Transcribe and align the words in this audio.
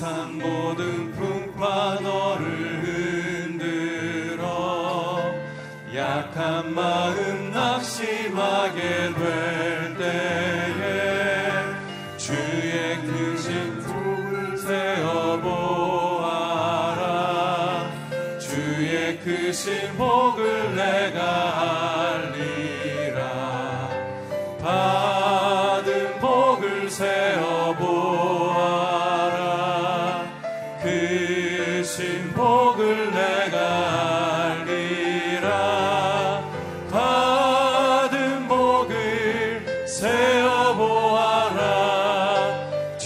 humble. 0.00 0.57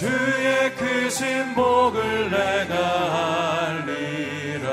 주의 0.02 0.74
그 0.74 0.84
크신 0.84 1.54
복을 1.54 2.28
내가 2.28 3.68
알리라. 3.68 4.66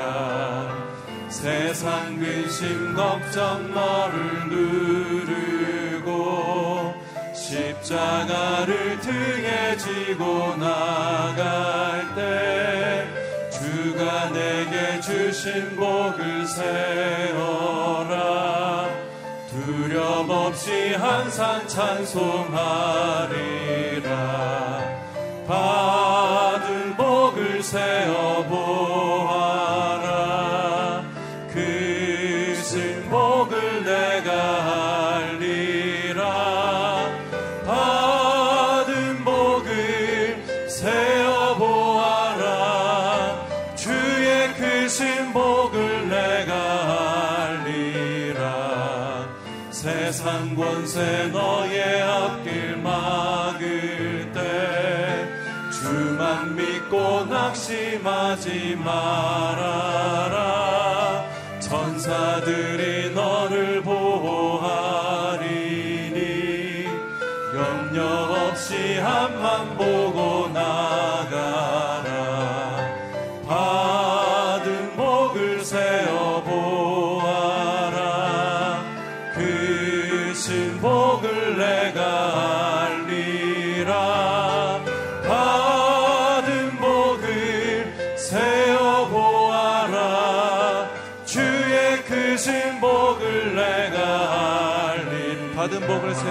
세상 1.28 2.18
근심 2.18 2.96
걱정 2.96 3.72
너를 3.72 4.48
누르고 6.00 6.10
십자가를 7.32 8.98
등에 8.98 9.76
지고 9.76 10.56
나갈 10.56 12.12
때 12.16 13.06
주가 13.52 14.30
내게 14.30 15.00
주신 15.00 15.76
복을 15.76 16.44
세어라. 16.44 17.70
두려움 19.48 20.28
없이 20.28 20.94
항상 20.94 21.68
찬송하리. 21.68 23.30
power. 25.50 26.49
믿고 56.90 57.24
낙심하지 57.26 58.76
말아라. 58.84 60.49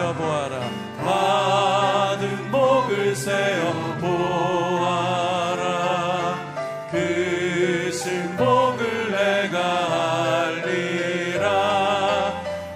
세어보아라. 0.09 0.59
많은 1.06 2.50
목을 2.52 3.16
세어보아라. 3.16 4.00
그 6.90 7.92
신목을 7.92 9.12
내가 9.12 10.46
알리라. 10.46 11.44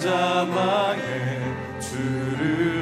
자막에 0.03 1.01
주를 1.79 2.81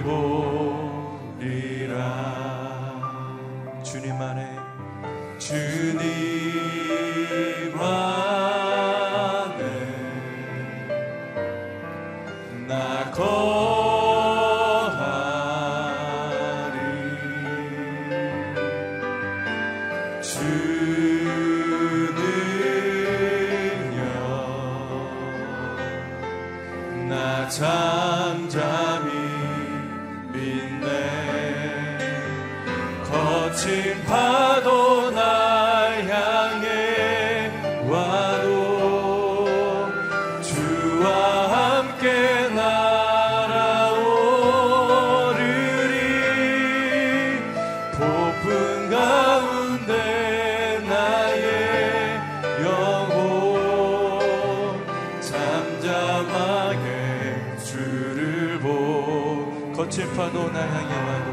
사막에 56.21 57.57
주를 57.65 58.59
보 58.59 59.73
거친 59.75 60.13
파도 60.15 60.51
나 60.53 60.61
향해 60.61 60.95
와도 61.07 61.31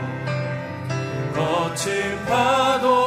거친 1.34 2.26
파도 2.26 3.07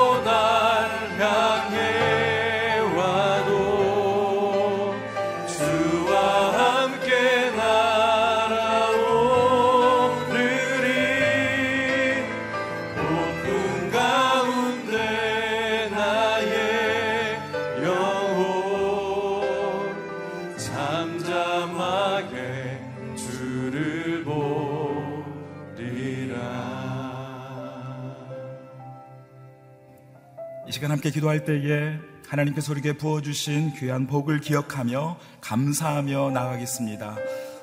함께 31.00 31.08
기도할 31.12 31.46
때에 31.46 31.98
하나님께서 32.28 32.72
우리에게 32.72 32.98
부어주신 32.98 33.72
귀한 33.72 34.06
복을 34.06 34.40
기억하며 34.40 35.16
감사하며 35.40 36.32
나가겠습니다. 36.32 37.16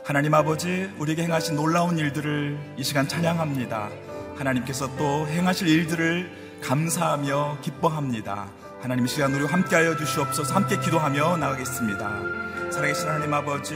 하나님 0.04 0.34
아버지, 0.34 0.89
우리에게 0.98 1.22
행하신 1.22 1.56
놀라운 1.56 2.00
일들을 2.00 2.57
이 2.78 2.84
시간 2.84 3.07
찬양합니다. 3.07 3.92
하나님께서 4.38 4.89
또 4.98 5.28
행하실 5.28 5.68
일들을 5.68 6.62
감사하며 6.63 7.60
기뻐합니다. 7.62 8.48
하나님 8.81 9.06
이 9.06 9.07
시간 9.07 9.31
우리 9.36 9.45
함께하여 9.45 9.95
주시옵소서 9.98 10.56
함께 10.56 10.80
기도하며 10.80 11.38
나가겠습니다. 11.38 12.72
살아계신 12.72 13.07
하나님 13.07 13.31
아버지, 13.36 13.75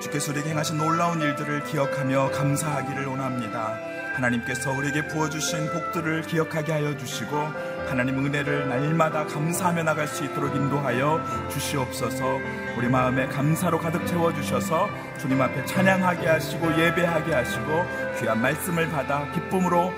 주께서 0.00 0.30
우리에게 0.30 0.50
행하신 0.50 0.78
놀라운 0.78 1.20
일들을 1.20 1.64
기억하며 1.64 2.30
감사하기를 2.30 3.06
원합니다. 3.06 3.80
하나님께서 4.14 4.70
우리에게 4.70 5.08
부어주신 5.08 5.72
복들을 5.72 6.22
기억하게 6.22 6.70
하여 6.70 6.96
주시고 6.96 7.75
하나님 7.86 8.24
은혜를 8.24 8.68
날마다 8.68 9.26
감사하며 9.26 9.84
나갈 9.84 10.08
수 10.08 10.24
있도록 10.24 10.54
인도하여 10.54 11.20
주시옵소서. 11.50 12.38
우리 12.76 12.88
마음에 12.88 13.26
감사로 13.28 13.78
가득 13.78 14.06
채워 14.06 14.32
주셔서 14.34 14.88
주님 15.18 15.40
앞에 15.40 15.64
찬양하게 15.64 16.26
하시고 16.26 16.78
예배하게 16.78 17.32
하시고 17.32 17.86
귀한 18.20 18.42
말씀을 18.42 18.90
받아 18.90 19.30
기쁨으로 19.32 19.92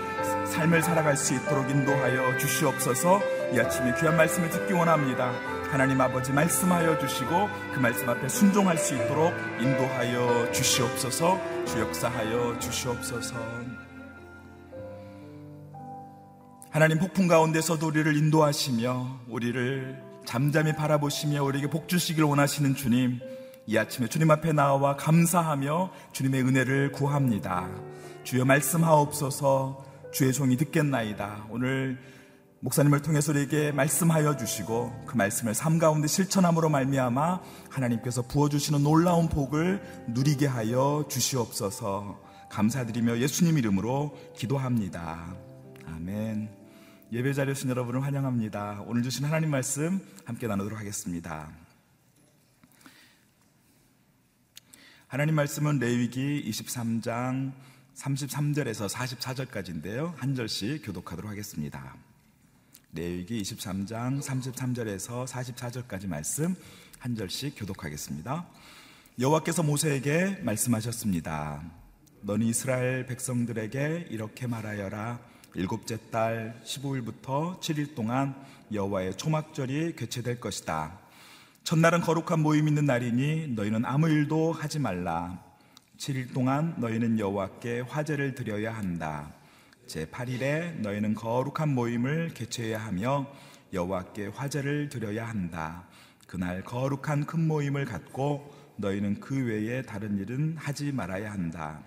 삶을 0.46 0.82
살아갈 0.82 1.16
수 1.16 1.34
있도록 1.34 1.68
인도하여 1.70 2.36
주시옵소서. 2.38 3.20
이 3.52 3.60
아침에 3.60 3.94
귀한 3.98 4.16
말씀을 4.16 4.50
듣기 4.50 4.72
원합니다. 4.74 5.32
하나님 5.70 6.00
아버지 6.00 6.32
말씀하여 6.32 6.98
주시고 6.98 7.48
그 7.74 7.78
말씀 7.78 8.08
앞에 8.08 8.28
순종할 8.28 8.78
수 8.78 8.94
있도록 8.94 9.34
인도하여 9.60 10.50
주시옵소서. 10.52 11.40
주 11.66 11.80
역사하여 11.80 12.58
주시옵소서 12.58 13.67
하나님 16.70 16.98
폭풍 16.98 17.28
가운데서도 17.28 17.86
우리를 17.86 18.14
인도하시며 18.14 19.20
우리를 19.28 20.02
잠잠히 20.26 20.74
바라보시며 20.74 21.42
우리에게 21.42 21.70
복 21.70 21.88
주시길 21.88 22.22
원하시는 22.24 22.74
주님 22.74 23.20
이 23.66 23.78
아침에 23.78 24.06
주님 24.06 24.30
앞에 24.30 24.52
나와 24.52 24.94
감사하며 24.96 25.90
주님의 26.12 26.42
은혜를 26.42 26.92
구합니다. 26.92 27.70
주여 28.24 28.44
말씀하옵소서 28.44 29.82
주의 30.12 30.30
종이 30.34 30.58
듣겠나이다. 30.58 31.46
오늘 31.48 31.98
목사님을 32.60 33.00
통해서 33.00 33.32
우리에게 33.32 33.72
말씀하여 33.72 34.36
주시고 34.36 35.04
그 35.06 35.16
말씀을 35.16 35.54
삶 35.54 35.78
가운데 35.78 36.06
실천함으로 36.06 36.68
말미암아 36.68 37.40
하나님께서 37.70 38.22
부어 38.22 38.50
주시는 38.50 38.82
놀라운 38.82 39.30
복을 39.30 39.80
누리게 40.08 40.46
하여 40.46 41.06
주시옵소서. 41.08 42.20
감사드리며 42.50 43.18
예수님 43.18 43.56
이름으로 43.56 44.14
기도합니다. 44.36 45.47
아멘. 45.94 46.50
예배 47.12 47.32
자리에 47.32 47.52
오신 47.52 47.70
여러분을 47.70 48.02
환영합니다. 48.02 48.82
오늘 48.86 49.02
주신 49.02 49.24
하나님 49.24 49.50
말씀 49.50 50.00
함께 50.26 50.46
나누도록 50.46 50.78
하겠습니다. 50.78 51.50
하나님 55.06 55.34
말씀은 55.34 55.78
레위기 55.78 56.44
23장 56.46 57.52
33절에서 57.94 58.88
44절까지인데요. 58.90 60.14
한 60.16 60.34
절씩 60.34 60.84
교독하도록 60.84 61.30
하겠습니다. 61.30 61.96
레위기 62.92 63.40
23장 63.42 64.22
33절에서 64.22 65.26
44절까지 65.26 66.06
말씀 66.06 66.54
한 66.98 67.16
절씩 67.16 67.54
교독하겠습니다. 67.56 68.46
여호와께서 69.18 69.62
모세에게 69.62 70.40
말씀하셨습니다. 70.42 71.62
너는 72.20 72.46
이스라엘 72.46 73.06
백성들에게 73.06 74.08
이렇게 74.10 74.46
말하여라. 74.46 75.37
일곱째 75.58 75.98
달 76.12 76.54
15일부터 76.64 77.58
7일 77.58 77.96
동안 77.96 78.36
여호와의 78.72 79.16
초막절이 79.16 79.96
개최될 79.96 80.38
것이다. 80.38 81.00
첫날은 81.64 82.00
거룩한 82.00 82.38
모임 82.38 82.68
있는 82.68 82.84
날이니 82.84 83.54
너희는 83.56 83.84
아무 83.84 84.08
일도 84.08 84.52
하지 84.52 84.78
말라. 84.78 85.42
7일 85.96 86.32
동안 86.32 86.76
너희는 86.78 87.18
여호와께 87.18 87.80
화제를 87.80 88.36
드려야 88.36 88.72
한다. 88.72 89.32
제 89.88 90.06
8일에 90.06 90.78
너희는 90.78 91.14
거룩한 91.14 91.74
모임을 91.74 92.34
개최해야 92.34 92.78
하며 92.78 93.26
여호와께 93.72 94.28
화제를 94.28 94.88
드려야 94.90 95.28
한다. 95.28 95.88
그날 96.28 96.62
거룩한 96.62 97.26
큰 97.26 97.48
모임을 97.48 97.84
갖고 97.84 98.54
너희는 98.76 99.18
그 99.18 99.46
외에 99.46 99.82
다른 99.82 100.18
일은 100.18 100.56
하지 100.56 100.92
말아야 100.92 101.32
한다. 101.32 101.82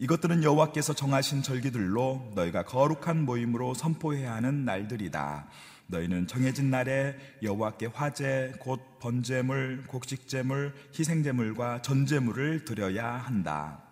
이것들은 0.00 0.44
여호와께서 0.44 0.94
정하신 0.94 1.42
절기들로 1.42 2.30
너희가 2.36 2.64
거룩한 2.64 3.24
모임으로 3.24 3.74
선포해야 3.74 4.34
하는 4.34 4.64
날들이다. 4.64 5.48
너희는 5.88 6.28
정해진 6.28 6.70
날에 6.70 7.16
여호와께 7.42 7.86
화제 7.86 8.52
곧 8.60 8.80
번제물, 9.00 9.86
곡식제물, 9.88 10.72
희생제물과 10.96 11.82
전제물을 11.82 12.64
드려야 12.64 13.08
한다. 13.08 13.82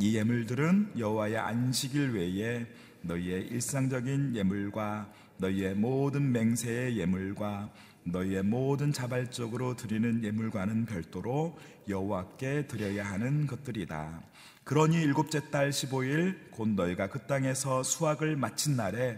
이 0.00 0.16
예물들은 0.16 0.94
여호와의 0.98 1.38
안식일 1.38 2.14
외에 2.14 2.66
너희의 3.02 3.46
일상적인 3.46 4.34
예물과 4.34 5.12
너희의 5.36 5.76
모든 5.76 6.32
맹세의 6.32 6.98
예물과 6.98 7.70
너희의 8.02 8.42
모든 8.42 8.92
자발적으로 8.92 9.76
드리는 9.76 10.24
예물과는 10.24 10.86
별도로 10.86 11.56
여호와께 11.88 12.66
드려야 12.66 13.04
하는 13.04 13.46
것들이다. 13.46 14.22
그러니 14.66 14.96
일곱째 14.96 15.48
달 15.52 15.70
15일 15.70 16.50
곧 16.50 16.70
너희가 16.70 17.06
그 17.08 17.20
땅에서 17.20 17.84
수확을 17.84 18.34
마친 18.34 18.74
날에 18.74 19.16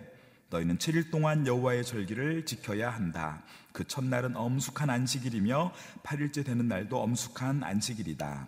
너희는 0.51 0.77
7일 0.77 1.11
동안 1.11 1.47
여호와의 1.47 1.87
절기를 1.87 2.45
지켜야 2.45 2.91
한다. 2.91 3.43
그 3.73 3.87
첫날은 3.87 4.37
엄숙한 4.37 4.91
안식일이며 4.91 5.73
8일째 6.03 6.45
되는 6.45 6.69
날도 6.69 7.01
엄숙한 7.01 7.65
안식일이다. 7.65 8.47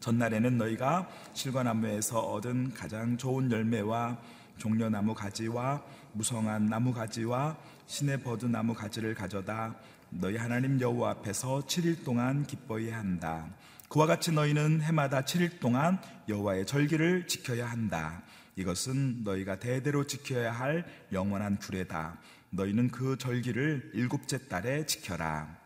전날에는 0.00 0.58
너희가 0.58 1.08
실과나무에서 1.34 2.18
얻은 2.18 2.74
가장 2.74 3.16
좋은 3.16 3.52
열매와 3.52 4.18
종려나무 4.56 5.14
가지와 5.14 5.84
무성한 6.14 6.66
나무 6.66 6.92
가지와 6.92 7.56
신의 7.86 8.24
버드 8.24 8.46
나무 8.46 8.74
가지를 8.74 9.14
가져다 9.14 9.76
너희 10.10 10.36
하나님 10.36 10.80
여호와 10.80 11.10
앞에서 11.10 11.60
7일 11.60 12.04
동안 12.04 12.44
기뻐해야 12.44 12.98
한다. 12.98 13.48
그와 13.88 14.04
같이 14.04 14.32
너희는 14.32 14.82
해마다 14.82 15.22
7일 15.22 15.60
동안 15.60 15.98
여호와의 16.28 16.66
절기를 16.66 17.26
지켜야 17.26 17.70
한다. 17.70 18.22
이것은 18.56 19.24
너희가 19.24 19.58
대대로 19.60 20.06
지켜야 20.06 20.52
할 20.52 20.84
영원한 21.10 21.58
규례다. 21.58 22.18
너희는 22.50 22.88
그 22.90 23.16
절기를 23.16 23.92
일곱째 23.94 24.46
달에 24.46 24.84
지켜라. 24.84 25.56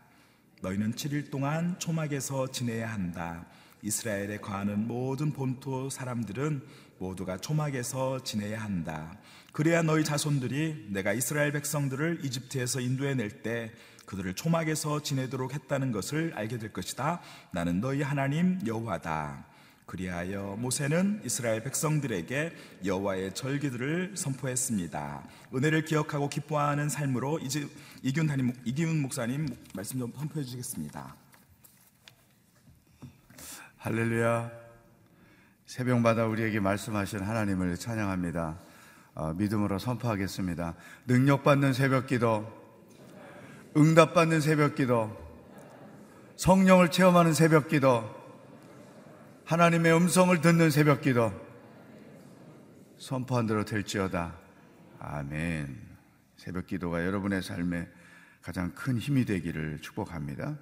너희는 0.61 0.93
7일 0.93 1.31
동안 1.31 1.77
초막에서 1.79 2.49
지내야 2.49 2.93
한다. 2.93 3.45
이스라엘에 3.81 4.37
거하는 4.37 4.87
모든 4.87 5.33
본토 5.33 5.89
사람들은 5.89 6.65
모두가 6.99 7.37
초막에서 7.37 8.23
지내야 8.23 8.63
한다. 8.63 9.17
그래야 9.51 9.81
너희 9.81 10.05
자손들이 10.05 10.87
내가 10.91 11.11
이스라엘 11.11 11.51
백성들을 11.51 12.21
이집트에서 12.23 12.79
인도해낼 12.79 13.43
때 13.43 13.73
그들을 14.13 14.35
초막에서 14.35 15.01
지내도록 15.01 15.55
했다는 15.55 15.91
것을 15.91 16.33
알게 16.35 16.59
될 16.59 16.71
것이다. 16.71 17.19
나는 17.51 17.81
너희 17.81 18.03
하나님 18.03 18.59
여호와다. 18.63 19.43
그리하여 19.87 20.55
모세는 20.59 21.21
이스라엘 21.25 21.63
백성들에게 21.63 22.53
여호와의 22.85 23.33
절기들을 23.33 24.13
선포했습니다. 24.15 25.23
은혜를 25.55 25.85
기억하고 25.85 26.29
기뻐하는 26.29 26.89
삶으로 26.89 27.39
이균 28.03 28.27
담임 28.27 28.53
이기훈 28.63 29.01
목사님 29.01 29.47
말씀 29.73 29.97
좀 29.97 30.13
선포해 30.15 30.45
주시겠습니다. 30.45 31.15
할렐루야. 33.77 34.51
새벽마다 35.65 36.27
우리에게 36.27 36.59
말씀하신 36.59 37.21
하나님을 37.21 37.77
찬양합니다. 37.77 38.59
어, 39.15 39.33
믿음으로 39.33 39.79
선포하겠습니다. 39.79 40.75
능력받는 41.07 41.73
새벽 41.73 42.05
기도, 42.05 42.62
응답받는 43.75 44.39
새벽 44.39 44.75
기도, 44.75 45.15
성령을 46.35 46.91
체험하는 46.91 47.33
새벽 47.33 47.67
기도, 47.67 48.03
하나님의 49.45 49.95
음성을 49.95 50.39
듣는 50.41 50.69
새벽 50.69 51.01
기도, 51.01 51.31
선포한 52.97 53.47
대로 53.47 53.65
될지어다. 53.65 54.37
아멘. 54.99 55.75
새벽 56.37 56.67
기도가 56.67 57.05
여러분의 57.05 57.41
삶에 57.41 57.87
가장 58.41 58.73
큰 58.75 58.97
힘이 58.97 59.25
되기를 59.25 59.79
축복합니다. 59.81 60.57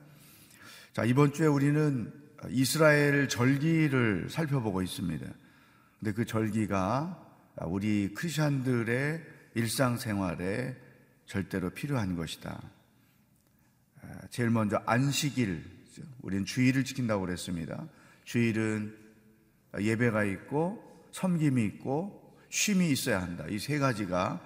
자, 0.94 1.04
이번 1.04 1.34
주에 1.34 1.48
우리는 1.48 2.14
이스라엘 2.50 3.28
절기를 3.28 4.30
살펴보고 4.30 4.82
있습니다. 4.82 5.26
근데 6.00 6.14
그 6.14 6.26
절기가 6.26 7.28
우리 7.64 8.14
크리스천들의 8.14 9.22
일상생활에 9.56 10.78
절대로 11.26 11.70
필요한 11.70 12.16
것이다. 12.16 12.62
제일 14.30 14.50
먼저 14.50 14.82
안식일, 14.86 15.64
우리는 16.22 16.46
주일을 16.46 16.84
지킨다고 16.84 17.26
그랬습니다. 17.26 17.88
주일은 18.24 18.98
예배가 19.80 20.24
있고 20.26 21.08
섬김이 21.12 21.64
있고 21.66 22.38
쉼이 22.50 22.92
있어야 22.92 23.22
한다. 23.22 23.46
이 23.50 23.60
세 23.60 23.78
가지가 23.80 24.40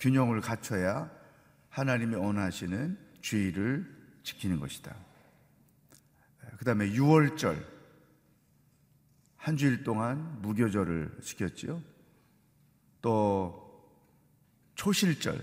균형을 0.00 0.40
갖춰야 0.40 1.10
하나님이 1.68 2.14
원하시는 2.16 2.98
주의를 3.20 3.86
지키는 4.22 4.58
것이다. 4.60 4.94
그 6.58 6.64
다음에 6.64 6.90
6월절, 6.90 7.62
한 9.36 9.56
주일 9.56 9.84
동안 9.84 10.40
무교절을 10.42 11.18
지켰지요. 11.22 11.82
또 13.02 13.62
초실절, 14.74 15.40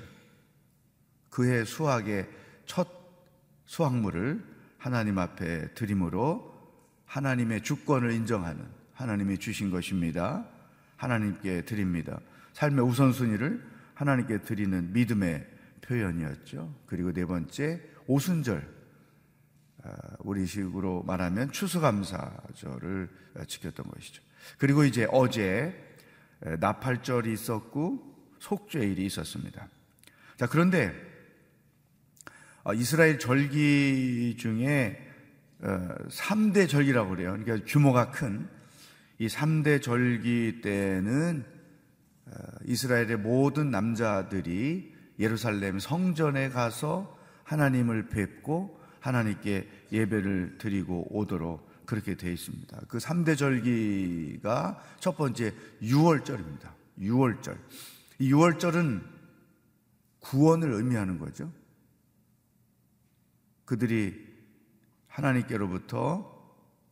그해 1.30 1.63
수학의 1.65 2.27
첫 2.65 3.02
수확물을 3.74 4.39
하나님 4.77 5.18
앞에 5.18 5.74
드림으로 5.74 6.53
하나님의 7.08 7.63
주권을 7.63 8.12
인정하는 8.12 8.63
하나님이 8.94 9.39
주신 9.39 9.72
것입니다. 9.72 10.46
하나님께 10.96 11.65
드립니다. 11.65 12.20
삶의 12.53 12.86
우선순위를 12.86 13.65
하나님께 13.96 14.44
드리는 14.44 14.94
믿음의 14.94 15.48
표현이었죠. 15.82 16.72
그리고 16.86 17.12
네 17.13 17.25
번째 17.25 17.82
오순절 18.06 18.63
아, 19.86 19.92
우리식으로 20.20 21.01
말하면 21.08 21.51
추수감사절을 21.51 23.10
지켰던 23.48 23.88
것이죠. 23.88 24.22
그리고 24.60 24.84
이제 24.84 25.08
어제 25.12 25.98
나팔절이 26.60 27.34
있었고 27.34 28.36
속죄일이 28.38 29.03
있었습니다. 29.03 29.68
자, 30.38 30.46
그런데 30.46 30.94
어, 30.94 31.12
이스라엘 32.74 33.20
절기 33.20 34.36
중에 34.38 34.98
3대 35.62 36.63
어, 36.63 36.67
절기라고 36.67 37.10
그래요. 37.12 37.38
그러니까 37.38 37.65
규모가 37.65 38.12
큰 38.12 38.63
이 39.20 39.27
3대 39.27 39.82
절기 39.82 40.60
때는 40.62 41.46
어, 42.25 42.34
이스라엘의 42.65 43.17
모든 43.17 43.70
남자들이 43.72 44.93
예루살렘 45.20 45.79
성전에 45.79 46.50
가서 46.50 47.17
하나님을 47.43 48.10
뵙고 48.10 48.79
하나님께 49.00 49.70
예배를 49.91 50.58
드리고 50.58 51.08
오도록 51.15 51.86
그렇게 51.86 52.15
되어 52.15 52.32
있습니다. 52.32 52.82
그 52.88 52.98
3대 52.98 53.38
절기가 53.38 54.82
첫 55.00 55.15
번째 55.15 55.53
6월절입니다. 55.82 56.72
6월절. 57.00 57.58
이 58.20 58.32
6월절은 58.32 59.01
구원을 60.20 60.72
의미하는 60.74 61.20
거죠. 61.20 61.51
그들이 63.65 64.34
하나님께로부터 65.08 66.32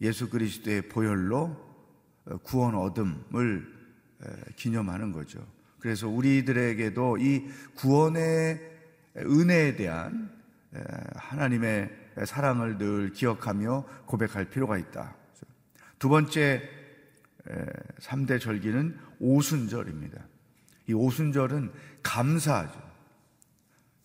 예수 0.02 0.30
그리스도의 0.30 0.90
보혈로 0.90 1.72
구원 2.44 2.76
얻음을 2.76 3.68
기념하는 4.56 5.12
거죠. 5.12 5.46
그래서 5.80 6.08
우리들에게도 6.08 7.18
이 7.18 7.50
구원의 7.76 8.72
은혜에 9.18 9.76
대한 9.76 10.32
하나님의 11.16 11.90
사랑을 12.26 12.78
늘 12.78 13.12
기억하며 13.12 13.86
고백할 14.06 14.50
필요가 14.50 14.78
있다. 14.78 15.16
두 15.98 16.10
번째 16.10 16.70
3대 18.00 18.40
절기는 18.40 18.98
오순절입니다. 19.20 20.24
이 20.88 20.94
오순절은 20.94 21.72
감사하죠. 22.04 22.91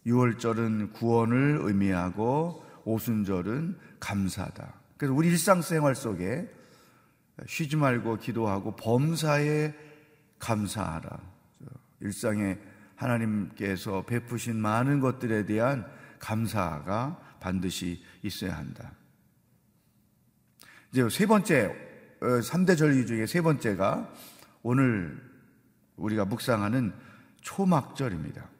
6월절은 0.06 0.92
구원을 0.92 1.60
의미하고 1.62 2.64
오순절은 2.84 3.78
감사다. 3.98 4.74
그래서 4.96 5.14
우리 5.14 5.28
일상생활 5.28 5.94
속에 5.94 6.48
쉬지 7.46 7.76
말고 7.76 8.16
기도하고 8.16 8.76
범사에 8.76 9.74
감사하라. 10.38 11.20
일상에 12.00 12.58
하나님께서 12.94 14.02
베푸신 14.06 14.56
많은 14.56 15.00
것들에 15.00 15.44
대한 15.44 15.86
감사가 16.18 17.20
반드시 17.40 18.02
있어야 18.22 18.56
한다. 18.56 18.92
이제 20.92 21.06
세 21.10 21.26
번째, 21.26 21.74
3대 22.20 22.70
어, 22.70 22.74
절기 22.74 23.06
중에 23.06 23.26
세 23.26 23.42
번째가 23.42 24.12
오늘 24.62 25.20
우리가 25.96 26.24
묵상하는 26.24 26.94
초막절입니다. 27.42 28.55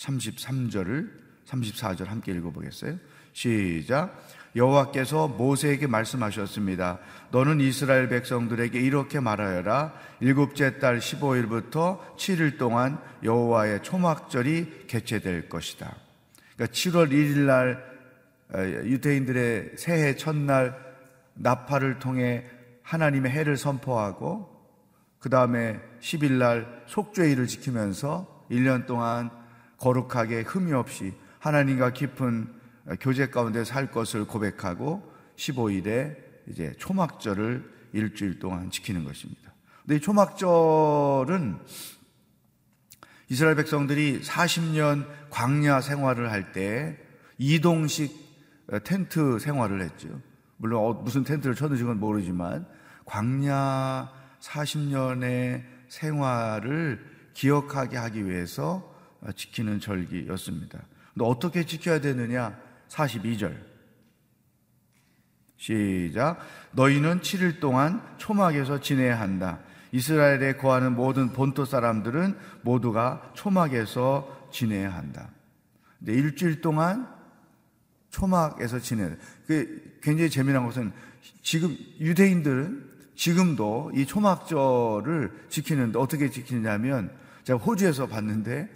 33절을 0.00 1.10
34절 1.46 2.06
함께 2.06 2.32
읽어보겠어요? 2.32 2.96
시작. 3.32 4.18
여호와께서 4.56 5.28
모세에게 5.28 5.86
말씀하셨습니다. 5.86 6.98
너는 7.30 7.60
이스라엘 7.60 8.08
백성들에게 8.08 8.80
이렇게 8.80 9.20
말하여라. 9.20 9.92
일곱째 10.20 10.78
달 10.78 10.98
15일부터 10.98 12.16
7일 12.16 12.58
동안 12.58 12.98
여호와의 13.22 13.82
초막절이 13.82 14.86
개최될 14.88 15.48
것이다. 15.48 15.94
그러니까 16.56 16.74
7월 16.74 17.10
1일 17.10 17.38
날 17.46 17.90
유대인들의 18.86 19.72
새해 19.76 20.16
첫날 20.16 20.76
나팔을 21.34 22.00
통해 22.00 22.44
하나님의 22.82 23.30
해를 23.30 23.56
선포하고 23.56 24.48
그 25.20 25.30
다음에 25.30 25.80
10일 26.00 26.32
날 26.32 26.82
속죄일을 26.86 27.46
지키면서 27.46 28.46
1년 28.50 28.86
동안 28.86 29.30
거룩하게 29.80 30.42
흠이 30.42 30.72
없이 30.72 31.14
하나님과 31.40 31.92
깊은 31.92 32.48
교제 33.00 33.28
가운데 33.28 33.64
살 33.64 33.90
것을 33.90 34.26
고백하고 34.26 35.02
15일에 35.36 36.16
이제 36.46 36.72
초막절을 36.78 37.80
일주일 37.92 38.38
동안 38.38 38.70
지키는 38.70 39.04
것입니다. 39.04 39.52
근데 39.82 39.96
이 39.96 40.00
초막절은 40.00 41.58
이스라엘 43.28 43.56
백성들이 43.56 44.20
40년 44.22 45.06
광야 45.30 45.80
생활을 45.80 46.30
할 46.30 46.52
때 46.52 46.98
이동식 47.38 48.14
텐트 48.84 49.38
생활을 49.38 49.80
했죠. 49.82 50.20
물론 50.58 50.84
어, 50.84 50.92
무슨 50.92 51.24
텐트를 51.24 51.54
쳤는지 51.54 51.84
건 51.84 51.98
모르지만 51.98 52.66
광야 53.06 54.12
40년의 54.40 55.64
생활을 55.88 57.02
기억하게 57.32 57.96
하기 57.96 58.26
위해서 58.26 58.89
지키는 59.34 59.80
절기였습니다. 59.80 60.80
근데 61.14 61.24
어떻게 61.24 61.64
지켜야 61.64 62.00
되느냐? 62.00 62.58
42절. 62.88 63.56
시작. 65.56 66.38
너희는 66.72 67.20
7일 67.20 67.60
동안 67.60 68.02
초막에서 68.16 68.80
지내야 68.80 69.20
한다. 69.20 69.60
이스라엘에 69.92 70.56
거하는 70.56 70.94
모든 70.94 71.32
본토 71.32 71.64
사람들은 71.64 72.36
모두가 72.62 73.32
초막에서 73.34 74.48
지내야 74.52 74.94
한다. 74.94 75.30
근데 75.98 76.14
일주일 76.14 76.60
동안 76.60 77.08
초막에서 78.10 78.78
지내야 78.78 79.16
그 79.46 79.98
굉장히 80.02 80.30
재미난 80.30 80.64
것은 80.64 80.92
지금 81.42 81.76
유대인들은 81.98 82.90
지금도 83.14 83.92
이 83.94 84.06
초막절을 84.06 85.46
지키는데 85.50 85.98
어떻게 85.98 86.30
지키느냐면 86.30 87.12
제가 87.44 87.58
호주에서 87.58 88.06
봤는데 88.06 88.70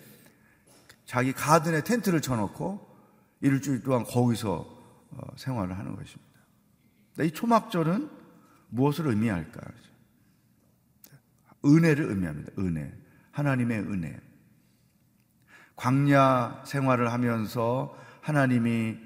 자기 1.05 1.33
가든에 1.33 1.83
텐트를 1.83 2.21
쳐놓고 2.21 2.95
일주일 3.41 3.83
동안 3.83 4.05
거기서 4.05 4.75
어, 5.11 5.37
생활을 5.37 5.79
하는 5.79 5.95
것입니다. 5.95 6.25
이 7.23 7.31
초막절은 7.31 8.11
무엇을 8.71 9.07
의미할까? 9.09 9.61
은혜를 11.65 12.07
의미합니다. 12.07 12.53
은혜. 12.59 12.93
하나님의 13.31 13.81
은혜. 13.81 14.21
광야 15.77 16.63
생활을 16.67 17.13
하면서 17.13 17.97
하나님이 18.21 18.97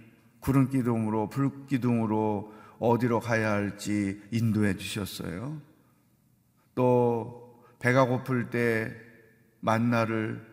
구름 0.41 0.69
기둥으로 0.69 1.29
불 1.29 1.67
기둥으로 1.67 2.55
어디로 2.79 3.21
가야 3.21 3.53
할지 3.53 4.23
인도해 4.31 4.77
주셨어요. 4.77 5.61
또 6.75 7.65
배가 7.81 8.07
고플 8.07 8.51
때 8.51 8.95
만나를 9.61 10.48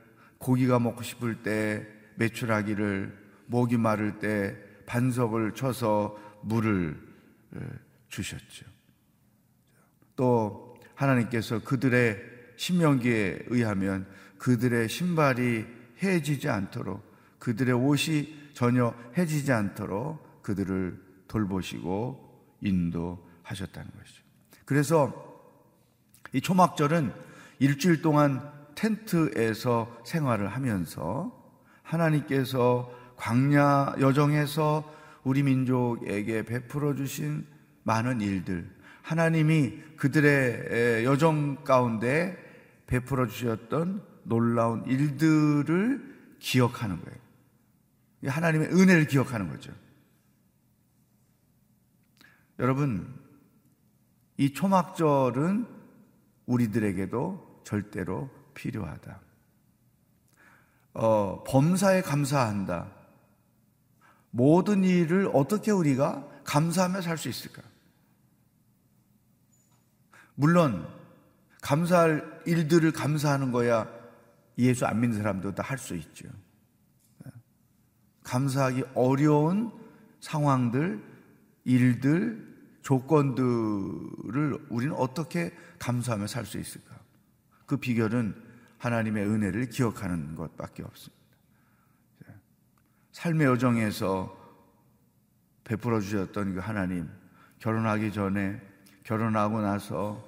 고기가 0.45 0.77
먹고 0.77 1.01
싶을 1.01 1.41
때 1.41 1.87
매출하기를 2.17 3.17
목이 3.47 3.77
마를 3.77 4.19
때 4.19 4.55
반석을 4.85 5.55
쳐서 5.55 6.15
물을 6.43 7.01
주셨죠. 8.09 8.67
또 10.15 10.77
하나님께서 10.93 11.63
그들의 11.63 12.19
신명기에 12.57 13.45
의하면 13.47 14.05
그들의 14.37 14.87
신발이 14.87 15.65
해지지 16.03 16.47
않도록 16.47 17.03
그들의 17.39 17.73
옷이 17.73 18.51
전혀 18.53 18.93
해지지 19.17 19.51
않도록 19.51 20.43
그들을 20.43 21.01
돌보시고 21.27 22.53
인도하셨다는 22.61 23.89
것이죠. 23.97 24.23
그래서 24.65 25.11
이 26.33 26.39
초막절은 26.39 27.11
일주일 27.57 28.03
동안 28.03 28.53
텐트에서 28.75 30.01
생활을 30.05 30.47
하면서 30.49 31.43
하나님께서 31.83 32.91
광야 33.15 33.95
여정에서 33.99 34.93
우리 35.23 35.43
민족에게 35.43 36.43
베풀어 36.43 36.95
주신 36.95 37.47
많은 37.83 38.21
일들, 38.21 38.69
하나님이 39.01 39.81
그들의 39.97 41.05
여정 41.05 41.63
가운데 41.63 42.37
베풀어 42.87 43.27
주셨던 43.27 44.03
놀라운 44.23 44.85
일들을 44.85 46.37
기억하는 46.39 46.99
거예요. 47.01 47.17
하나님의 48.25 48.69
은혜를 48.69 49.07
기억하는 49.07 49.49
거죠. 49.49 49.71
여러분, 52.59 53.13
이 54.37 54.53
초막절은 54.53 55.67
우리들에게도 56.45 57.61
절대로 57.63 58.29
필요하다. 58.55 59.19
어, 60.95 61.43
범사에 61.45 62.01
감사한다. 62.01 62.89
모든 64.31 64.83
일을 64.83 65.29
어떻게 65.33 65.71
우리가 65.71 66.27
감사하며 66.43 67.01
살 67.01 67.17
수 67.17 67.29
있을까? 67.29 67.61
물론, 70.35 70.87
감사할 71.61 72.41
일들을 72.45 72.91
감사하는 72.91 73.51
거야 73.51 73.87
예수 74.57 74.85
안 74.85 74.99
믿는 74.99 75.17
사람도 75.17 75.55
다 75.55 75.63
할 75.63 75.77
수 75.77 75.95
있죠. 75.95 76.27
감사하기 78.23 78.83
어려운 78.95 79.71
상황들, 80.19 81.01
일들, 81.63 82.55
조건들을 82.81 84.65
우리는 84.69 84.95
어떻게 84.95 85.53
감사하며 85.79 86.27
살 86.27 86.45
수 86.45 86.57
있을까? 86.59 86.95
그 87.65 87.77
비결은 87.77 88.35
하나님의 88.77 89.25
은혜를 89.25 89.69
기억하는 89.69 90.35
것밖에 90.35 90.83
없습니다. 90.83 91.15
삶의 93.11 93.47
여정에서 93.47 94.35
베풀어 95.63 95.99
주셨던 95.99 96.55
그 96.55 96.59
하나님, 96.59 97.09
결혼하기 97.59 98.11
전에, 98.11 98.61
결혼하고 99.03 99.61
나서 99.61 100.23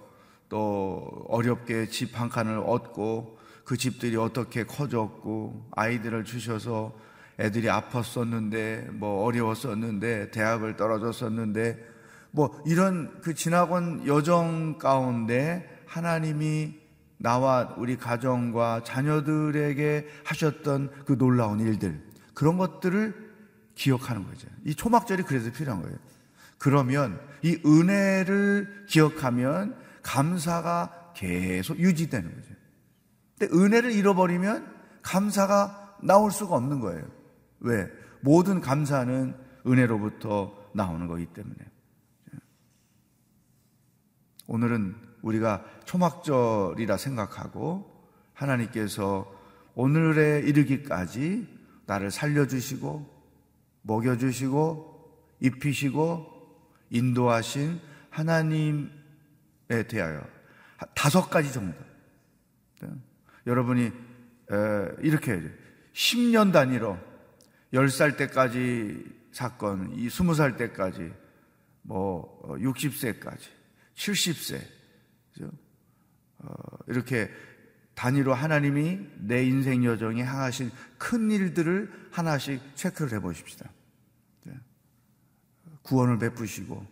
또 0.50 1.26
어렵게 1.28 1.88
집 1.88 2.18
한 2.18 2.30
칸을 2.30 2.60
얻고 2.60 3.38
그 3.66 3.76
집들이 3.78 4.16
어떻게 4.16 4.64
커졌고 4.64 5.70
아이들을 5.76 6.24
주셔서 6.24 6.98
애들이 7.40 7.68
아팠었는데 7.68 8.92
뭐 8.92 9.26
어려웠었는데 9.26 10.32
대학을 10.32 10.78
떨어졌었는데 10.78 11.78
뭐 12.32 12.62
이런 12.66 13.20
그 13.22 13.34
지나간 13.34 14.08
여정 14.08 14.78
가운데 14.78 15.84
하나님이 15.86 16.87
나와 17.18 17.74
우리 17.78 17.98
가정과 17.98 18.84
자녀들에게 18.84 20.08
하셨던 20.24 20.92
그 21.06 21.18
놀라운 21.18 21.60
일들 21.60 22.02
그런 22.34 22.58
것들을 22.58 23.28
기억하는 23.76 24.26
거죠. 24.26 24.48
이 24.66 24.76
초막절이 24.76 25.24
그래서 25.24 25.52
필요한 25.52 25.82
거예요. 25.82 25.98
그러면 26.58 27.20
이 27.44 27.60
은혜를 27.66 28.86
기억하면 28.88 29.76
감사가 30.02 31.14
계속 31.16 31.80
유지되는 31.80 32.36
거죠. 32.36 32.56
근데 33.38 33.56
은혜를 33.56 33.92
잃어버리면 33.92 34.76
감사가 35.02 35.96
나올 36.04 36.32
수가 36.32 36.56
없는 36.56 36.80
거예요. 36.80 37.06
왜? 37.60 37.88
모든 38.22 38.62
감사는 38.62 39.36
은혜로부터 39.66 40.56
나오는 40.74 41.08
거기 41.08 41.26
때문에. 41.26 41.56
오늘은 44.48 45.07
우리가 45.22 45.66
초막절이라 45.86 46.98
생각하고 46.98 48.08
하나님께서 48.34 49.34
오늘에 49.76 50.40
이르기까지 50.42 51.48
나를 51.86 52.12
살려주시고 52.12 53.18
먹여주시고 53.84 54.98
입히시고 55.40 56.34
인도하신 56.90 57.80
하나님에 58.10 58.90
대하여 59.88 60.26
다섯 60.96 61.30
가지 61.30 61.52
정도. 61.54 61.78
네. 62.82 62.90
여러분이 63.46 63.92
이렇게 65.02 65.42
10년 65.94 66.52
단위로 66.52 66.98
10살 67.74 68.18
때까지 68.18 69.04
사건, 69.32 69.94
이 69.94 70.08
20살 70.08 70.58
때까지 70.58 71.12
뭐 71.84 72.42
60세까지 72.60 73.40
70세. 73.96 74.77
어, 75.46 76.54
이렇게 76.88 77.30
단위로 77.96 78.34
하나님이 78.34 79.00
내 79.18 79.44
인생 79.44 79.84
여정에 79.84 80.24
향하신 80.24 80.72
큰 81.00 81.32
일들을 81.32 82.10
하나씩 82.12 82.62
체크를 82.76 83.14
해 83.14 83.20
보십시다. 83.20 83.70
네. 84.44 84.54
구원을 85.82 86.20
베푸시고, 86.20 86.86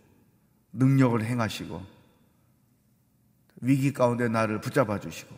능력을 0.72 1.24
행하시고, 1.24 1.80
위기 3.62 3.92
가운데 3.92 4.28
나를 4.28 4.60
붙잡아 4.60 4.98
주시고, 4.98 5.34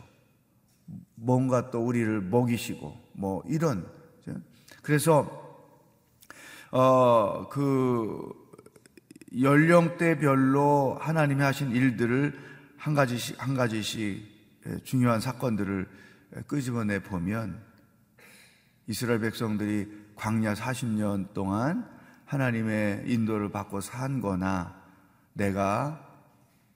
뭔가 1.13 1.69
또 1.69 1.85
우리를 1.85 2.19
먹이시고, 2.21 2.97
뭐 3.13 3.43
이런. 3.47 3.87
그래서, 4.81 5.69
어, 6.71 7.47
그, 7.49 8.33
연령대별로 9.39 10.97
하나님이 10.99 11.43
하신 11.43 11.71
일들을 11.71 12.48
한 12.89 12.95
가지씩 12.95 13.39
한 13.39 13.53
가지씩 13.53 14.63
예, 14.65 14.79
중요한 14.79 15.21
사건들을 15.21 15.87
끄집어내 16.47 17.03
보면 17.03 17.61
이스라엘 18.87 19.19
백성들이 19.19 20.15
광야 20.15 20.55
40년 20.55 21.31
동안 21.33 21.87
하나님의 22.25 23.03
인도를 23.05 23.51
받고 23.51 23.81
산 23.81 24.21
거나 24.21 24.75
내가 25.33 26.03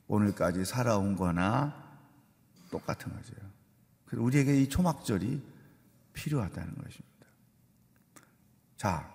오늘까지 0.06 0.66
살아온 0.66 1.16
거나 1.16 1.74
똑같은 2.70 3.12
거죠. 3.12 3.34
그래서 4.06 4.24
우리에게 4.24 4.62
이 4.62 4.70
초막절이 4.70 5.42
필요하다는 6.14 6.76
것입니다. 6.76 7.26
자, 8.78 9.12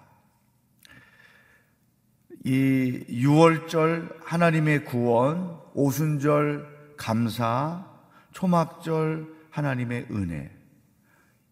이 2.45 3.05
6월절 3.09 4.25
하나님의 4.25 4.85
구원, 4.85 5.61
오순절 5.75 6.78
감사, 6.99 7.87
초막절 8.33 9.27
하나님의 9.51 10.09
은혜. 10.11 10.55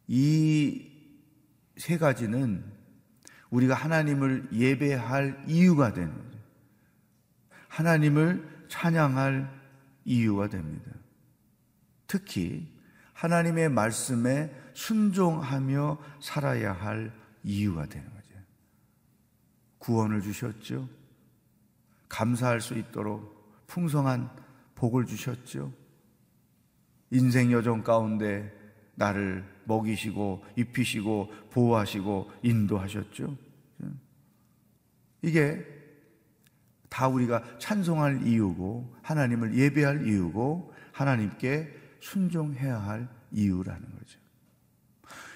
이 0.09 0.97
세 1.77 1.99
가지는 1.99 2.65
우리가 3.51 3.75
하나님을 3.75 4.49
예배할 4.53 5.45
이유가 5.47 5.93
되는 5.93 6.13
거죠. 6.15 6.39
하나님을 7.69 8.67
찬양할 8.69 9.49
이유가 10.05 10.49
됩니다. 10.49 10.91
특히 12.07 12.73
하나님의 13.13 13.69
말씀에 13.69 14.55
순종하며 14.75 15.99
살아야 16.21 16.73
할 16.73 17.13
이유가 17.43 17.87
되는 17.87 18.09
거죠. 18.13 18.35
구원을 19.79 20.23
주셨죠. 20.23 20.89
감사할 22.09 22.61
수 22.61 22.75
있도록 22.75 23.67
풍성한 23.67 24.31
복을 24.77 25.07
주셨죠. 25.07 25.73
인생 27.11 27.51
여정 27.51 27.83
가운데 27.83 28.53
나를 28.95 29.45
먹이시고 29.65 30.45
입히시고 30.57 31.33
보호하시고 31.51 32.31
인도하셨죠. 32.43 33.37
이게 35.23 35.65
다 36.89 37.09
우리가 37.09 37.43
찬송할 37.59 38.27
이유고 38.27 38.97
하나님을 39.03 39.57
예배할 39.57 40.07
이유고 40.07 40.73
하나님께 40.93 41.75
순종해야 42.01 42.79
할 42.79 43.09
이유라는 43.33 43.83
거죠. 43.83 44.19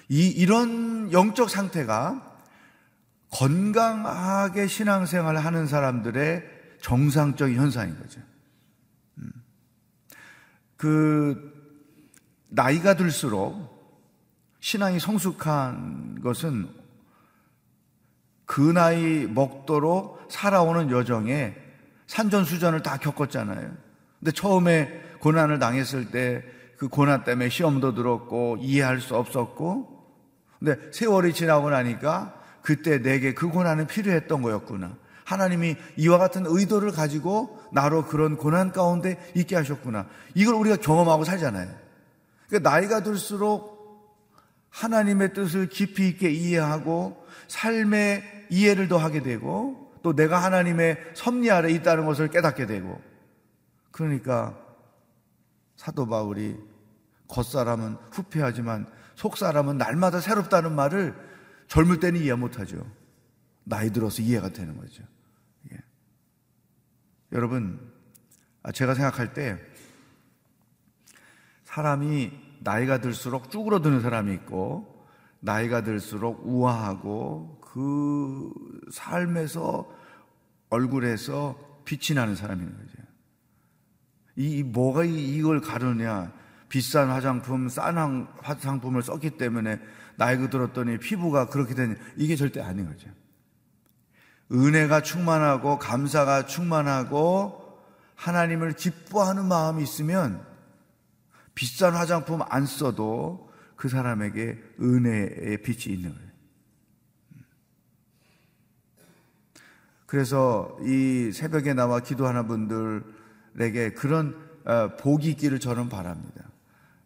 이 0.09 0.27
이런 0.27 1.11
영적 1.11 1.49
상태가 1.49 2.39
건강하게 3.31 4.67
신앙생활을 4.67 5.43
하는 5.43 5.67
사람들의 5.67 6.43
정상적인 6.81 7.55
현상인 7.55 7.97
거죠. 7.97 8.21
음. 10.83 11.33
그, 11.35 11.51
나이가 12.49 12.95
들수록 12.95 13.69
신앙이 14.59 14.99
성숙한 14.99 16.21
것은 16.21 16.69
그 18.45 18.59
나이 18.59 19.25
먹도록 19.27 20.27
살아오는 20.29 20.91
여정에 20.91 21.55
산전수전을 22.07 22.83
다 22.83 22.97
겪었잖아요. 22.97 23.71
근데 24.19 24.31
처음에 24.31 25.01
고난을 25.19 25.59
당했을 25.59 26.11
때 26.11 26.61
그 26.81 26.87
고난 26.87 27.23
때문에 27.23 27.49
시험도 27.49 27.93
들었고 27.93 28.57
이해할 28.59 29.01
수 29.01 29.15
없었고 29.15 30.03
근데 30.57 30.77
세월이 30.91 31.31
지나고 31.31 31.69
나니까 31.69 32.33
그때 32.63 33.03
내게 33.03 33.35
그 33.35 33.49
고난은 33.49 33.85
필요했던 33.85 34.41
거였구나. 34.41 34.97
하나님이 35.25 35.75
이와 35.97 36.17
같은 36.17 36.45
의도를 36.45 36.91
가지고 36.91 37.59
나로 37.71 38.05
그런 38.05 38.37
고난 38.37 38.71
가운데 38.71 39.17
있게 39.35 39.55
하셨구나. 39.55 40.07
이걸 40.35 40.55
우리가 40.55 40.77
경험하고 40.77 41.23
살잖아요. 41.23 41.69
그러니까 42.47 42.69
나이가 42.69 43.03
들수록 43.03 43.81
하나님의 44.69 45.33
뜻을 45.33 45.69
깊이 45.69 46.07
있게 46.07 46.31
이해하고 46.31 47.25
삶의 47.47 48.47
이해를 48.49 48.87
더 48.87 48.97
하게 48.97 49.21
되고 49.21 49.91
또 50.01 50.15
내가 50.15 50.41
하나님의 50.43 50.97
섭리 51.13 51.51
아래 51.51 51.71
있다는 51.71 52.05
것을 52.05 52.29
깨닫게 52.29 52.65
되고 52.65 52.99
그러니까 53.91 54.57
사도 55.75 56.07
바울이 56.07 56.57
겉사람은 57.27 57.97
후패하지만 58.11 58.87
속사람은 59.15 59.77
날마다 59.77 60.19
새롭다는 60.19 60.73
말을 60.73 61.15
젊을 61.67 61.99
때는 61.99 62.19
이해 62.21 62.33
못하죠. 62.33 62.85
나이 63.63 63.91
들어서 63.91 64.21
이해가 64.21 64.49
되는 64.49 64.77
거죠. 64.77 65.03
예. 65.71 65.77
여러분, 67.31 67.91
아, 68.63 68.71
제가 68.71 68.93
생각할 68.93 69.33
때 69.33 69.57
사람이 71.63 72.31
나이가 72.59 72.99
들수록 72.99 73.49
쭈그러드는 73.49 74.01
사람이 74.01 74.33
있고 74.35 75.05
나이가 75.39 75.83
들수록 75.83 76.45
우아하고 76.45 77.59
그 77.61 78.51
삶에서 78.91 79.89
얼굴에서 80.69 81.83
빛이 81.85 82.15
나는 82.15 82.35
있는 82.35 82.77
거죠. 82.77 82.97
이, 84.35 84.63
뭐가 84.63 85.03
이걸 85.03 85.61
가르냐? 85.61 86.33
비싼 86.69 87.09
화장품, 87.09 87.67
싼 87.67 87.97
화장품을 88.41 89.01
썼기 89.03 89.31
때문에 89.31 89.79
나이가 90.15 90.49
들었더니 90.49 90.99
피부가 90.99 91.47
그렇게 91.47 91.75
되는 91.75 91.97
이게 92.15 92.35
절대 92.35 92.61
아닌 92.61 92.85
거죠. 92.85 93.09
은혜가 94.51 95.01
충만하고 95.01 95.79
감사가 95.79 96.45
충만하고 96.45 97.61
하나님을 98.15 98.73
기뻐하는 98.73 99.45
마음이 99.45 99.81
있으면 99.81 100.45
비싼 101.55 101.93
화장품 101.93 102.41
안 102.49 102.65
써도 102.65 103.49
그 103.75 103.89
사람에게 103.89 104.61
은혜의 104.79 105.61
빛이 105.63 105.95
있는 105.95 106.13
거예요. 106.13 106.31
그래서 110.05 110.77
이 110.81 111.31
새벽에 111.33 111.73
나와 111.73 112.01
기도하는 112.01 112.45
분들에게 112.47 113.93
그런 113.93 114.35
어, 114.65 114.95
복이 114.97 115.29
있기를 115.31 115.59
저는 115.59 115.89
바랍니다. 115.89 116.43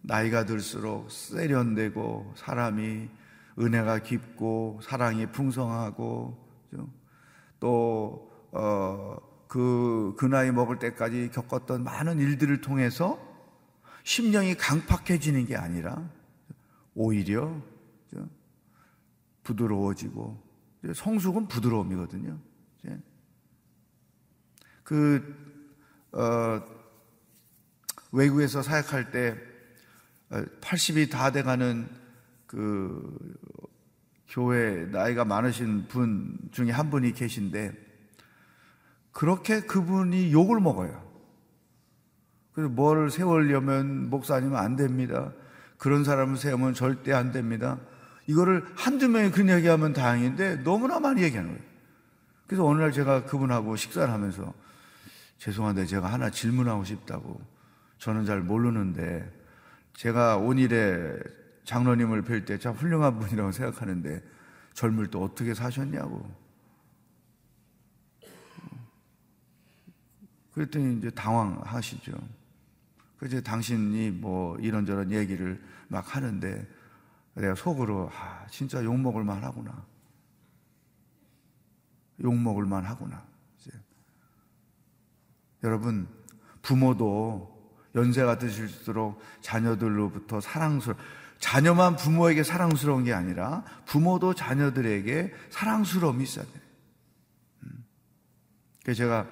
나이가 0.02 0.46
들수록 0.46 1.12
세련되고 1.12 2.34
사람이 2.36 3.08
은혜가 3.60 4.00
깊고 4.00 4.80
사랑이 4.84 5.28
풍성하고 5.28 6.45
또 7.66 8.32
어, 8.52 9.18
그, 9.48 10.14
그 10.20 10.28
나이 10.28 10.52
먹을 10.52 10.78
때까지 10.78 11.32
겪었던 11.34 11.84
많은 11.84 12.20
일들을 12.20 12.62
통해서 12.62 13.20
심령이 14.04 14.54
강팍해지는 14.54 15.48
게 15.48 15.56
아니라 15.56 16.08
오히려 16.94 17.60
부드러워지고 19.42 20.44
성숙은 20.94 21.48
부드러움이거든요. 21.48 22.38
그 24.84 25.36
어, 26.12 26.64
외국에서 28.12 28.62
사역할 28.62 29.10
때 29.10 29.36
80이 30.30 31.10
다 31.10 31.32
돼가는 31.32 31.90
그 32.46 33.36
교회 34.28 34.86
나이가 34.92 35.26
많으신 35.26 35.88
분 35.88 36.38
중에 36.52 36.72
한 36.72 36.90
분이 36.90 37.14
계신데 37.14 37.74
그렇게 39.12 39.62
그분이 39.62 40.32
욕을 40.34 40.60
먹어요. 40.60 41.04
그래서 42.54 42.70
뭘 42.70 43.10
세우려면 43.10 44.10
목사님은 44.10 44.58
안 44.58 44.76
됩니다. 44.76 45.32
그런 45.78 46.04
사람을 46.04 46.38
세우면 46.38 46.74
절대 46.74 47.14
안 47.14 47.32
됩니다. 47.32 47.80
이거를 48.28 48.66
한두 48.76 49.08
명이 49.08 49.32
그런 49.32 49.50
얘기하면 49.50 49.94
다행인데 49.94 50.64
너무나 50.64 51.00
많이 51.00 51.22
얘기하는 51.22 51.52
거예요. 51.52 51.64
그래서 52.48 52.66
어느 52.66 52.82
날 52.82 52.92
제가 52.92 53.26
그분하고 53.26 53.76
식사를 53.76 54.12
하면서 54.12 54.54
죄송한데 55.38 55.86
제가 55.86 56.12
하나 56.12 56.30
질문하고 56.30 56.84
싶다고 56.84 57.42
저는 57.98 58.26
잘 58.26 58.42
모르는데 58.42 59.32
제가 59.94 60.38
온 60.38 60.58
일에 60.58 61.14
장로님을 61.66 62.24
뵐 62.24 62.46
때 62.46 62.58
참 62.58 62.74
훌륭한 62.74 63.20
분이라고 63.20 63.52
생각하는데 63.52 64.24
젊을 64.74 65.10
때 65.12 65.18
어떻게 65.18 65.54
사셨냐고. 65.54 66.30
그랬더니 70.54 70.98
이제 70.98 71.10
당황하시죠. 71.10 72.14
그래서 73.18 73.42
당신이 73.42 74.12
뭐 74.12 74.58
이런저런 74.60 75.12
얘기를 75.12 75.62
막 75.88 76.16
하는데 76.16 76.68
내가 77.34 77.56
속으로 77.56 78.10
아, 78.14 78.46
진짜 78.50 78.84
욕먹을 78.84 79.24
만 79.24 79.44
하구나. 79.44 79.86
욕먹을 82.22 82.66
만 82.66 82.86
하구나. 82.86 83.26
여러분, 85.64 86.08
부모도 86.62 87.52
연세가 87.96 88.38
드실수록 88.38 89.20
자녀들로부터 89.42 90.40
사랑스러워. 90.40 91.00
자녀만 91.40 91.96
부모에게 91.96 92.44
사랑스러운 92.44 93.04
게 93.04 93.14
아니라 93.14 93.64
부모도 93.86 94.34
자녀들에게 94.34 95.34
사랑스러움이 95.50 96.24
있어야 96.24 96.46
돼요. 96.46 96.62
음. 97.64 97.86
그래서 98.84 98.98
제가 99.00 99.28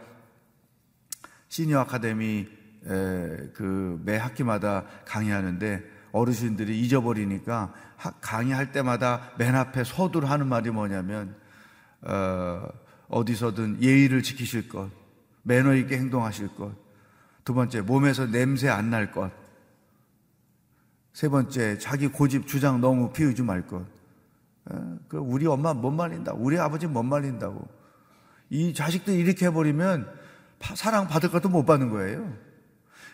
시니어 1.49 1.79
아카데미 1.81 2.47
그 2.83 3.99
매 4.03 4.17
학기마다 4.17 4.85
강의하는데 5.05 5.83
어르신들이 6.11 6.79
잊어버리니까 6.81 7.73
강의할 8.21 8.71
때마다 8.71 9.31
맨 9.37 9.55
앞에 9.55 9.83
서두를 9.83 10.29
하는 10.29 10.47
말이 10.47 10.69
뭐냐면 10.69 11.35
어, 12.01 12.67
어디서든 13.07 13.81
예의를 13.81 14.21
지키실 14.23 14.67
것, 14.67 14.89
매너 15.43 15.73
있게 15.75 15.97
행동하실 15.97 16.55
것. 16.55 16.73
두 17.45 17.53
번째, 17.53 17.81
몸에서 17.81 18.25
냄새 18.25 18.67
안 18.69 18.89
날 18.89 19.11
것. 19.11 19.31
세 21.13 21.29
번째, 21.29 21.77
자기 21.77 22.07
고집 22.07 22.47
주장 22.47 22.81
너무 22.81 23.11
피우지 23.11 23.43
말 23.43 23.65
것. 23.67 23.85
그 25.07 25.17
우리 25.17 25.45
엄마 25.45 25.73
못 25.73 25.91
말린다. 25.91 26.33
우리 26.33 26.57
아버지 26.57 26.87
못 26.87 27.03
말린다고. 27.03 27.67
이 28.49 28.73
자식들 28.73 29.13
이렇게 29.13 29.47
해버리면 29.47 30.07
사랑 30.75 31.07
받을 31.07 31.29
것도 31.29 31.49
못 31.49 31.65
받는 31.65 31.89
거예요. 31.89 32.33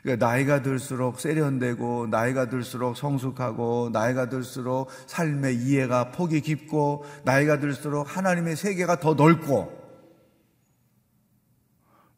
그러니까 0.01 0.25
나이가 0.25 0.61
들수록 0.61 1.19
세련되고 1.19 2.07
나이가 2.07 2.47
들수록 2.47 2.95
성숙하고 2.95 3.89
나이가 3.91 4.29
들수록 4.29 4.89
삶의 5.07 5.57
이해가 5.57 6.11
폭이 6.11 6.41
깊고 6.41 7.03
나이가 7.25 7.59
들수록 7.59 8.15
하나님의 8.15 8.55
세계가 8.55 8.99
더 8.99 9.13
넓고 9.13 9.77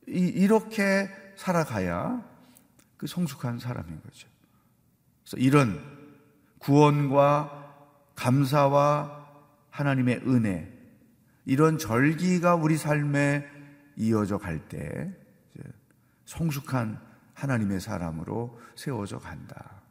이, 0.07 0.45
렇게 0.45 1.09
살아가야 1.37 2.23
그 2.97 3.07
성숙한 3.07 3.59
사람인 3.59 4.01
거죠. 4.03 4.30
이런 5.37 5.79
구원과 6.59 7.59
감사와 8.15 9.27
하나님의 9.69 10.21
은혜, 10.27 10.71
이런 11.45 11.77
절기가 11.77 12.55
우리 12.55 12.77
삶에 12.77 13.47
이어져 13.95 14.37
갈 14.37 14.59
때 14.69 15.11
성숙한 16.25 16.99
하나님의 17.33 17.81
사람으로 17.81 18.59
세워져 18.75 19.19
간다. 19.19 19.81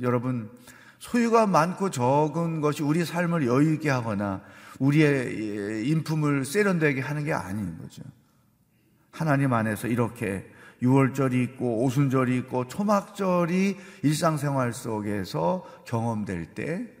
여러분 0.00 0.50
소유가 0.98 1.46
많고 1.46 1.90
적은 1.90 2.60
것이 2.60 2.82
우리 2.82 3.04
삶을 3.04 3.46
여유 3.46 3.74
있게 3.74 3.88
하거나 3.88 4.42
우리의 4.80 5.88
인품을 5.88 6.44
세련되게 6.44 7.00
하는 7.00 7.24
게 7.24 7.32
아닌 7.32 7.78
거죠. 7.78 8.02
하나님 9.10 9.52
안에서 9.52 9.88
이렇게 9.88 10.50
6월절이 10.82 11.34
있고 11.44 11.84
오순절이 11.84 12.36
있고 12.38 12.68
초막절이 12.68 13.76
일상생활 14.02 14.72
속에서 14.72 15.64
경험될 15.86 16.54
때 16.54 16.98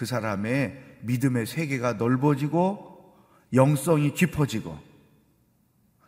그 0.00 0.06
사람의 0.06 0.98
믿음의 1.02 1.44
세계가 1.44 1.92
넓어지고 1.94 3.14
영성이 3.52 4.14
깊어지고 4.14 4.78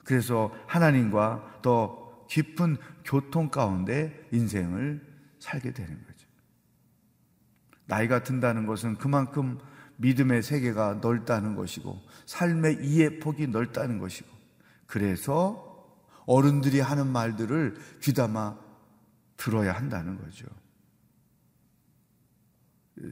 그래서 0.02 0.50
하나님과 0.66 1.58
더 1.61 2.26
깊은 2.26 2.78
교통 3.04 3.50
가운데 3.50 4.26
인생을 4.32 5.06
살게 5.40 5.74
되는 5.74 5.90
거죠. 6.06 6.26
나이가 7.85 8.22
든다는 8.22 8.64
것은 8.64 8.96
그만큼 8.96 9.58
믿음의 9.96 10.42
세계가 10.42 11.00
넓다는 11.02 11.54
것이고 11.54 12.00
삶의 12.24 12.78
이해 12.82 13.18
폭이 13.18 13.46
넓다는 13.48 13.98
것이고 13.98 14.26
그래서 14.87 15.71
어른들이 16.26 16.80
하는 16.80 17.06
말들을 17.08 17.76
귀담아 18.00 18.56
들어야 19.37 19.72
한다는 19.72 20.18
거죠. 20.18 20.46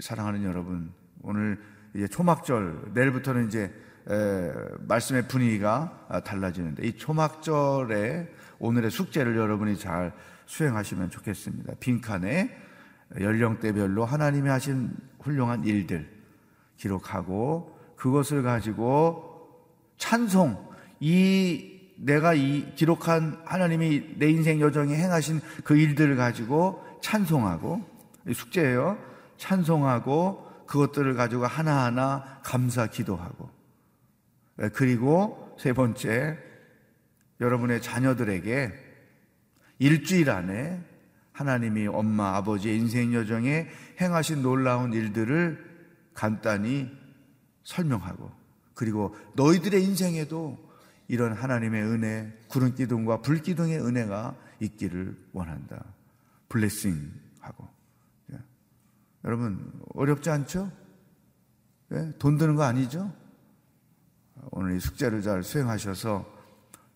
사랑하는 0.01 0.45
여러분, 0.45 0.93
오늘 1.23 1.61
이제 1.95 2.07
초막절, 2.07 2.93
내일부터는 2.95 3.49
이제 3.49 3.75
에, 4.09 4.53
말씀의 4.87 5.29
분위기가 5.29 6.07
달라지는데 6.25 6.87
이 6.87 6.97
초막절에 6.97 8.33
오늘의 8.59 8.91
숙제를 8.91 9.37
여러분이 9.37 9.79
잘 9.79 10.15
수행하시면 10.47 11.11
좋겠습니다. 11.11 11.75
빈칸에 11.81 12.57
연령대별로 13.21 14.05
하나님이 14.05 14.49
하신 14.49 14.97
훌륭한 15.21 15.65
일들 15.65 16.11
기록하고 16.77 17.79
그것을 17.97 18.43
가지고 18.43 19.31
찬송, 19.99 20.71
이 21.01 21.70
내가 22.03 22.33
이 22.33 22.75
기록한 22.75 23.41
하나님이 23.45 24.17
내 24.17 24.31
인생 24.31 24.61
여정에 24.61 24.95
행하신 24.95 25.41
그 25.65 25.77
일들을 25.77 26.17
가지고 26.17 26.83
찬송하고 27.03 27.85
숙제예요. 28.33 28.99
찬송하고 29.37 30.47
그것들을 30.67 31.15
가지고 31.15 31.47
하나하나 31.47 32.41
감사 32.43 32.87
기도하고 32.87 33.51
예, 34.63 34.69
그리고 34.69 35.55
세 35.59 35.73
번째 35.73 36.39
여러분의 37.41 37.83
자녀들에게 37.83 38.73
일주일 39.79 40.31
안에 40.31 40.81
하나님이 41.33 41.87
엄마 41.87 42.37
아버지의 42.37 42.77
인생 42.79 43.15
여정에 43.15 43.67
행하신 44.01 44.43
놀라운 44.43 44.93
일들을 44.93 45.71
간단히 46.15 46.91
설명하고 47.65 48.31
그리고 48.75 49.15
너희들의 49.35 49.83
인생에도 49.83 50.70
이런 51.11 51.33
하나님의 51.33 51.83
은혜, 51.83 52.33
구름 52.47 52.73
기둥과 52.73 53.21
불 53.21 53.43
기둥의 53.43 53.81
은혜가 53.81 54.37
있기를 54.61 55.19
원한다. 55.33 55.85
블레싱 56.49 57.13
하고. 57.41 57.69
예. 58.33 58.39
여러분 59.25 59.73
어렵지 59.95 60.31
않죠? 60.31 60.71
예? 61.91 62.13
돈 62.21 62.39
드는 62.39 62.55
거 62.55 62.63
아니죠? 62.63 63.13
오늘 64.53 64.77
이 64.77 64.81
숙제를 64.81 65.21
잘 65.23 65.43
수행하셔서 65.43 66.25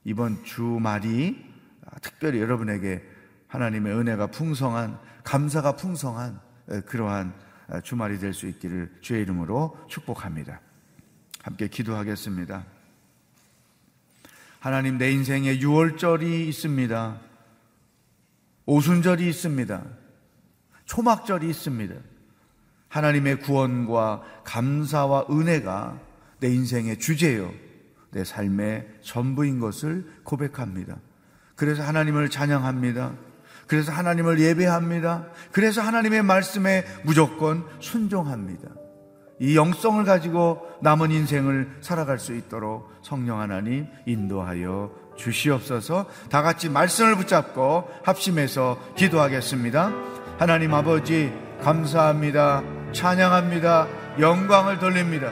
이번 0.05 0.45
주말이 0.45 1.53
특별히 2.01 2.41
여러분에게 2.41 3.03
하나님의 3.49 3.97
은혜가 3.97 4.29
풍성한 4.29 4.97
감사가 5.25 5.75
풍성한 5.75 6.39
예, 6.71 6.81
그러한 6.83 7.35
주말이 7.83 8.21
될 8.21 8.33
수 8.33 8.47
있기를 8.47 8.97
주의 9.01 9.23
이름으로 9.23 9.77
축복합니다. 9.89 10.61
함께 11.43 11.67
기도하겠습니다. 11.67 12.74
하나님 14.65 14.97
내 14.97 15.13
인생에 15.13 15.59
6월절이 15.59 16.49
있습니다. 16.49 17.21
오순절이 18.65 19.29
있습니다. 19.29 19.85
초막절이 20.87 21.51
있습니다. 21.51 21.95
하나님의 22.89 23.41
구원과 23.41 24.23
감사와 24.45 25.27
은혜가 25.29 26.01
내 26.41 26.49
인생의 26.49 26.99
주제요. 26.99 27.53
내 28.11 28.25
삶의 28.25 28.89
전부인 29.03 29.61
것을 29.61 30.11
고백합니다. 30.23 30.97
그래서 31.57 31.83
하나님을 31.83 32.31
찬양합니다. 32.31 33.13
그래서 33.67 33.93
하나님을 33.93 34.41
예배합니다. 34.41 35.27
그래서 35.53 35.83
하나님의 35.83 36.23
말씀에 36.23 36.87
무조건 37.05 37.67
순종합니다. 37.81 38.71
이 39.45 39.57
영성을 39.57 40.03
가지고 40.05 40.67
남은 40.81 41.11
인생을 41.11 41.69
살아갈 41.83 42.19
수 42.19 42.35
있도록 42.35 42.91
성령 43.03 43.41
하나님 43.41 43.87
인도하여 44.07 44.91
주시옵소서 45.17 46.07
다 46.31 46.41
같이 46.41 46.71
말씀을 46.71 47.15
붙잡고 47.17 47.87
합심해서 48.03 48.79
기도하겠습니다. 48.97 49.93
하나님 50.39 50.73
아버지 50.73 51.31
감사합니다. 51.63 52.63
찬양합니다. 52.93 53.87
영광을 54.19 54.79
돌립니다. 54.79 55.31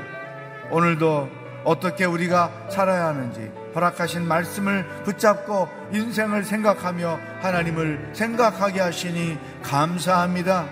오늘도 0.70 1.30
어떻게 1.64 2.04
우리가 2.04 2.68
살아야 2.68 3.06
하는지 3.06 3.50
허락하신 3.74 4.28
말씀을 4.28 4.86
붙잡고 5.04 5.70
인생을 5.90 6.44
생각하며 6.44 7.18
하나님을 7.40 8.10
생각하게 8.12 8.80
하시니 8.80 9.38
감사합니다. 9.62 10.66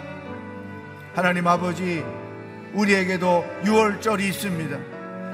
하나님 1.15 1.47
아버지 1.47 2.05
우리에게도 2.75 3.45
6월절이 3.65 4.21
있습니다. 4.21 4.79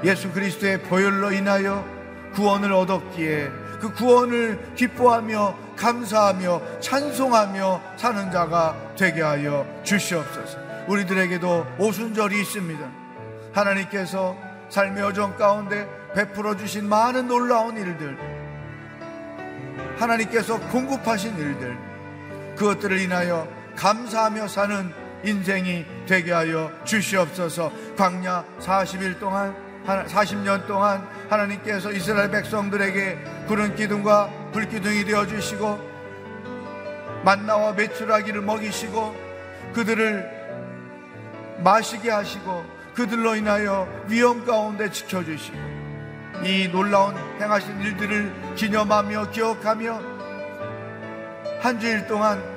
예수 0.05 0.31
그리스도의 0.33 0.83
보혈로 0.83 1.33
인하여 1.33 1.85
구원을 2.35 2.73
얻었기에 2.73 3.49
그 3.81 3.93
구원을 3.93 4.75
기뻐하며 4.75 5.57
감사하며 5.77 6.81
찬송하며 6.81 7.83
사는 7.97 8.31
자가 8.31 8.95
되게 8.97 9.23
하여 9.23 9.67
주시옵소서. 9.83 10.59
우리들에게도 10.89 11.67
오순절이 11.79 12.41
있습니다. 12.41 12.89
하나님께서 13.53 14.37
삶의 14.69 15.03
여정 15.03 15.37
가운데 15.37 15.89
베풀어 16.15 16.57
주신 16.57 16.89
많은 16.89 17.29
놀라운 17.29 17.77
일들, 17.77 18.17
하나님께서 19.99 20.59
공급하신 20.71 21.37
일들, 21.37 21.77
그것들을 22.57 22.99
인하여 23.01 23.47
감사하며 23.77 24.49
사는 24.49 24.93
인생이 25.25 25.85
되게 26.07 26.33
하여 26.33 26.71
주시옵소서. 26.85 27.73
광야 27.97 28.45
40일 28.61 29.19
동안 29.19 29.55
40년 29.87 30.67
동안 30.67 31.07
하나님께서 31.29 31.93
이스라엘 31.93 32.31
백성들에게 32.31 33.19
구름 33.47 33.75
기둥과 33.77 34.51
불 34.53 34.69
기둥이 34.69 35.05
되어 35.05 35.27
주시고 35.27 35.97
만나와 37.25 37.73
메추라기를 37.73 38.41
먹이시고 38.43 39.15
그들을 39.75 40.37
마시게 41.59 42.11
하시고 42.11 42.65
그들로 42.95 43.37
인하여 43.37 43.89
위험 44.09 44.45
가운데 44.45 44.91
지켜 44.91 45.23
주시고 45.23 45.57
이 46.45 46.69
놀라운 46.69 47.17
행하신 47.41 47.81
일들을 47.81 48.55
기념하며 48.57 49.31
기억하며 49.31 50.01
한 51.61 51.81
주일 51.81 52.07
동안 52.07 52.56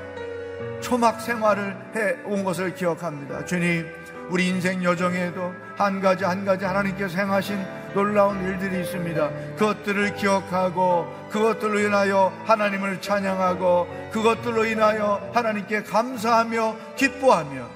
초막 0.81 1.21
생활을 1.21 1.75
해 1.95 2.15
온 2.25 2.43
것을 2.43 2.73
기억합니다. 2.75 3.45
주님, 3.45 3.85
우리 4.29 4.47
인생 4.47 4.83
여정에도 4.83 5.53
한 5.75 5.99
가지 6.01 6.23
한 6.23 6.45
가지 6.45 6.63
하나님께서 6.65 7.17
행하신 7.17 7.57
놀라운 7.93 8.43
일들이 8.43 8.81
있습니다. 8.81 9.29
그것들을 9.57 10.15
기억하고 10.15 11.11
그것들로 11.31 11.79
인하여 11.79 12.31
하나님을 12.45 13.01
찬양하고 13.01 14.09
그것들로 14.11 14.65
인하여 14.65 15.31
하나님께 15.33 15.83
감사하며 15.83 16.75
기뻐하며 16.95 17.67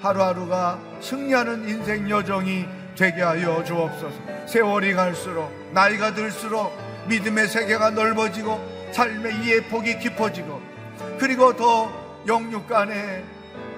하루하루가 0.00 0.78
승리하는 1.00 1.68
인생 1.68 2.08
여정이 2.08 2.66
되게 2.96 3.22
하여 3.22 3.64
주옵소서. 3.64 4.14
세월이 4.46 4.94
갈수록 4.94 5.50
나이가 5.72 6.14
들수록 6.14 6.72
믿음의 7.08 7.48
세계가 7.48 7.90
넓어지고 7.90 8.60
삶의 8.92 9.42
이해 9.42 9.60
폭이 9.68 9.98
깊어지고 9.98 10.75
그리고 11.18 11.54
더 11.56 11.90
영육 12.26 12.66
간에 12.68 13.24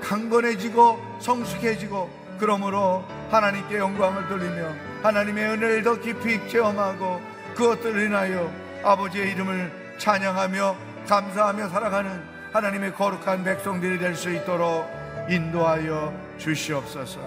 강건해지고 0.02 1.18
성숙해지고 1.20 2.10
그러므로 2.38 3.04
하나님께 3.30 3.78
영광을 3.78 4.28
돌리며 4.28 4.74
하나님의 5.02 5.44
은혜를 5.50 5.82
더 5.82 6.00
깊이 6.00 6.48
체험하고 6.48 7.20
그것들을 7.56 8.06
인하여 8.06 8.50
아버지의 8.84 9.32
이름을 9.32 9.96
찬양하며 9.98 10.76
감사하며 11.08 11.68
살아가는 11.68 12.22
하나님의 12.52 12.94
거룩한 12.94 13.44
백성들이 13.44 13.98
될 13.98 14.14
수 14.14 14.30
있도록 14.32 14.86
인도하여 15.28 16.14
주시옵소서. 16.38 17.20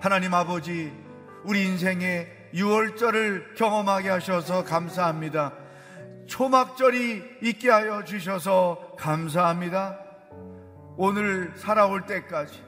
하나님 0.00 0.34
아버지, 0.34 0.92
우리 1.44 1.64
인생의 1.64 2.26
6월절을 2.54 3.56
경험하게 3.56 4.08
하셔서 4.08 4.64
감사합니다. 4.64 5.52
초막절이 6.28 7.38
있게 7.42 7.70
하여 7.70 8.04
주셔서 8.04 8.94
감사합니다. 8.98 9.98
오늘 10.96 11.52
살아올 11.56 12.06
때까지 12.06 12.62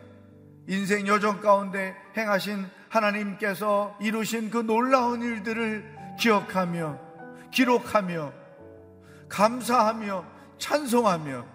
인생 0.66 1.06
여정 1.06 1.40
가운데 1.40 1.94
행하신 2.16 2.66
하나님께서 2.88 3.96
이루신 4.00 4.50
그 4.50 4.58
놀라운 4.58 5.22
일들을 5.22 6.16
기억하며 6.18 6.98
기록하며 7.52 8.32
감사하며 9.28 10.24
찬송하며 10.58 11.46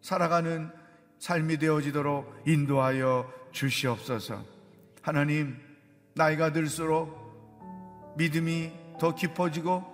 살아가는 0.00 0.70
삶이 1.18 1.58
되어지도록 1.58 2.42
인도하여 2.46 3.30
주시옵소서. 3.52 4.42
하나님, 5.02 5.56
나이가 6.14 6.52
들수록 6.52 8.14
믿음이 8.16 8.72
더 8.98 9.14
깊어지고 9.14 9.91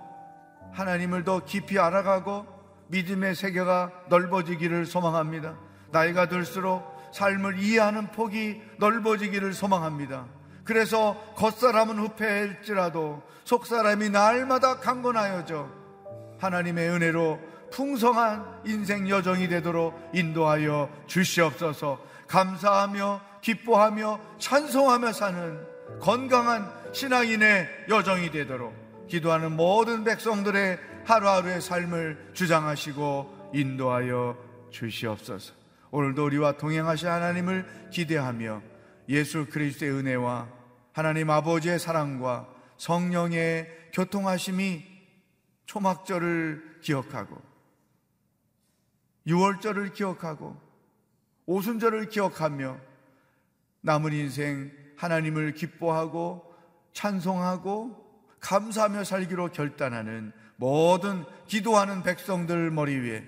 하나님을 0.73 1.25
더 1.25 1.45
깊이 1.45 1.79
알아가고 1.79 2.47
믿음의 2.89 3.35
세계가 3.35 3.93
넓어지기를 4.09 4.87
소망합니다. 4.87 5.57
나이가 5.91 6.29
들수록 6.29 6.99
삶을 7.13 7.59
이해하는 7.59 8.09
폭이 8.09 8.61
넓어지기를 8.79 9.53
소망합니다. 9.55 10.27
그래서 10.65 11.15
겉사람은 11.37 11.99
후패할지라도 11.99 13.23
속사람이 13.45 14.11
날마다 14.11 14.81
강건하여져 14.81 15.69
하나님의 16.39 16.91
은혜로 16.91 17.41
풍성한 17.73 18.63
인생 18.67 19.09
여정이 19.09 19.49
되도록 19.49 19.99
인도하여 20.13 20.91
주시옵소서 21.07 21.99
감사하며 22.27 23.21
기뻐하며 23.41 24.21
찬송하며 24.39 25.13
사는 25.13 25.67
건강한 26.01 26.71
신앙인의 26.93 27.87
여정이 27.89 28.31
되도록 28.31 28.88
기도하는 29.09 29.57
모든 29.57 30.05
백성들의 30.05 30.79
하루하루의 31.05 31.61
삶을 31.61 32.31
주장하시고 32.35 33.51
인도하여 33.55 34.37
주시옵소서. 34.71 35.55
오늘도 35.91 36.27
우리와 36.27 36.59
동행하신 36.59 37.09
하나님을 37.09 37.91
기대하며 37.91 38.63
예수 39.09 39.47
그리스도의 39.47 39.93
은혜와 39.93 40.49
하나님 40.93 41.31
아버지의 41.31 41.79
사랑과 41.79 42.49
성령의 42.77 43.91
교통하심이 43.93 44.85
초막절을 45.67 46.81
기억하고 46.83 47.41
6월절을 49.27 49.95
기억하고 49.95 50.61
오순절을 51.47 52.09
기억하며 52.09 52.79
남은 53.81 54.13
인생 54.13 54.73
하나님을 54.97 55.55
기뻐하고 55.55 56.55
찬송하고 56.93 57.98
감사하며 58.41 59.05
살기로 59.05 59.51
결단하는 59.51 60.33
모든 60.57 61.25
기도하는 61.47 62.03
백성들 62.03 62.71
머리 62.71 62.97
위에 62.97 63.25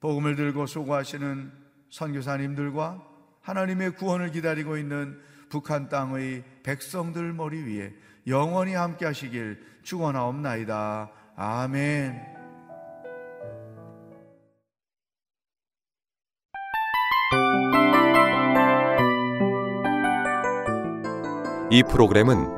복음을 0.00 0.36
들고 0.36 0.66
수고하시는 0.66 1.52
선교사님들과 1.90 3.02
하나님의 3.42 3.92
구원을 3.92 4.30
기다리고 4.30 4.76
있는 4.76 5.20
북한 5.48 5.88
땅의 5.88 6.44
백성들 6.62 7.32
머리 7.32 7.62
위에 7.62 7.94
영원히 8.26 8.74
함께 8.74 9.06
하시길 9.06 9.64
축원하옵나이다. 9.82 11.10
아멘. 11.36 12.38
이 21.70 21.82
프로그램은 21.82 22.57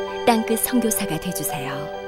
땅끝 0.31 0.59
성교사가 0.59 1.19
되주세요 1.19 2.00